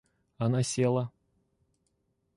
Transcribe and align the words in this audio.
Она 0.39 0.63
села. 0.63 1.11